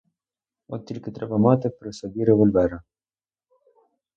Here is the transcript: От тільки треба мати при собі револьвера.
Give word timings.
От 0.67 0.85
тільки 0.85 1.11
треба 1.11 1.37
мати 1.37 1.69
при 1.69 1.93
собі 1.93 2.23
револьвера. 2.25 2.81